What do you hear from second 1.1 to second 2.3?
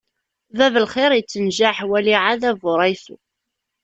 ittenjaḥ, wali